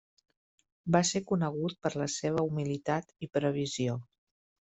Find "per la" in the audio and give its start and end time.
1.83-2.07